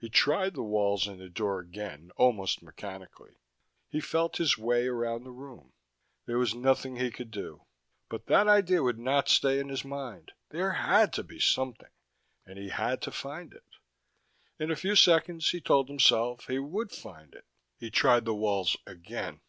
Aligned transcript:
He 0.00 0.08
tried 0.08 0.54
the 0.54 0.64
walls 0.64 1.06
and 1.06 1.20
the 1.20 1.28
door 1.28 1.60
again, 1.60 2.10
almost 2.16 2.64
mechanically. 2.64 3.36
He 3.88 4.00
felt 4.00 4.38
his 4.38 4.58
way 4.58 4.88
around 4.88 5.22
the 5.22 5.30
room. 5.30 5.72
There 6.26 6.38
was 6.40 6.52
nothing 6.52 6.96
he 6.96 7.12
could 7.12 7.30
do. 7.30 7.64
But 8.08 8.26
that 8.26 8.48
idea 8.48 8.82
would 8.82 8.98
not 8.98 9.28
stay 9.28 9.60
in 9.60 9.68
his 9.68 9.84
mind: 9.84 10.32
there 10.48 10.72
had 10.72 11.12
to 11.12 11.22
be 11.22 11.38
something, 11.38 11.92
and 12.44 12.58
he 12.58 12.70
had 12.70 13.00
to 13.02 13.12
find 13.12 13.52
it. 13.54 13.76
In 14.58 14.72
a 14.72 14.74
few 14.74 14.96
seconds, 14.96 15.48
he 15.50 15.60
told 15.60 15.86
himself, 15.88 16.48
he 16.48 16.58
would 16.58 16.90
find 16.90 17.32
it. 17.32 17.44
He 17.78 17.88
tried 17.88 18.24
the 18.24 18.34
walls 18.34 18.76
again. 18.84 19.42